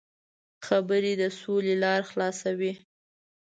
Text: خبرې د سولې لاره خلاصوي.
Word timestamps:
خبرې 0.65 1.13
د 1.21 1.23
سولې 1.39 1.75
لاره 1.83 2.07
خلاصوي. 2.09 2.73